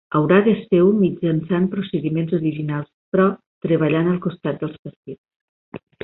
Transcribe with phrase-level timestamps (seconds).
[0.17, 3.27] Haurà de ser-ho mitjançant procediments originals, però
[3.65, 5.85] treballant al costat dels partits.